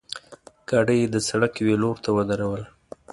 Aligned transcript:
ګاډۍ 0.69 0.97
یې 1.01 1.07
د 1.13 1.15
سړک 1.27 1.53
یوې 1.61 1.75
لورته 1.81 2.09
ودروله. 2.11 2.65